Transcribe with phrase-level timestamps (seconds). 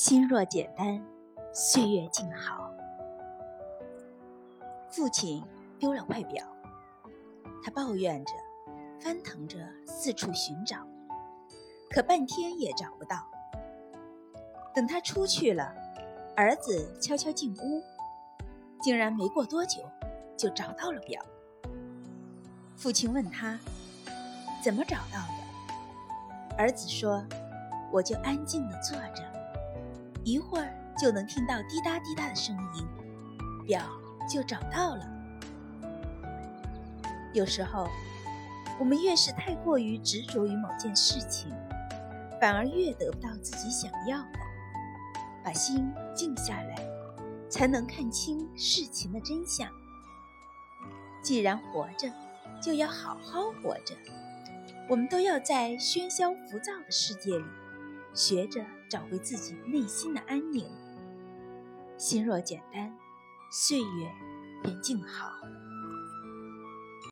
[0.00, 1.04] 心若简单，
[1.52, 2.72] 岁月静好。
[4.88, 5.42] 父亲
[5.76, 6.46] 丢了块表，
[7.64, 8.30] 他抱怨着，
[9.00, 10.86] 翻腾着四处寻找，
[11.90, 13.26] 可半天也找不到。
[14.72, 15.74] 等他出去了，
[16.36, 17.82] 儿子悄悄进屋，
[18.80, 19.82] 竟然没过多久
[20.36, 21.20] 就找到了表。
[22.76, 23.58] 父亲问他
[24.62, 27.20] ：“怎么找到的？”儿子说
[27.90, 29.24] ：“我就安静地坐着，
[30.28, 32.86] 一会儿就能听到滴答滴答的声音，
[33.66, 33.82] 表
[34.28, 35.02] 就找到了。”
[37.32, 37.88] 有时候，
[38.78, 41.50] 我们越是太过于执着于某件事情，
[42.38, 44.38] 反而越得不到自己想要的。
[45.42, 46.76] 把心静下来，
[47.48, 49.66] 才能看清事情的真相。
[51.22, 52.12] 既然活着，
[52.60, 53.94] 就要好好活着。
[54.90, 57.44] 我们都要在喧嚣浮躁的世界里，
[58.12, 60.66] 学着找回自己内心的安宁。
[61.96, 62.96] 心若简单，
[63.50, 64.10] 岁月
[64.62, 65.30] 便静好。